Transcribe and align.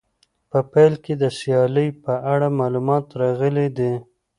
په 0.49 0.59
پیل 0.71 0.93
کې 1.03 1.13
د 1.23 1.23
سیالۍ 1.37 1.89
په 2.03 2.13
اړه 2.33 2.47
معلومات 2.59 3.05
راغلي 3.21 3.67
دي. 3.77 3.93